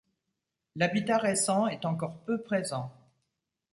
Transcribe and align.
L'habitat 0.77 1.19
récent 1.19 1.67
est 1.67 1.85
encore 1.85 2.17
peu 2.25 2.41
présent. 2.41 2.91